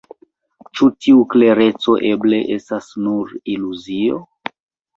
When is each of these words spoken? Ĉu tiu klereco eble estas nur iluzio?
Ĉu 0.77 0.87
tiu 1.05 1.21
klereco 1.33 1.97
eble 2.13 2.41
estas 2.57 2.89
nur 3.07 3.39
iluzio? 3.57 4.21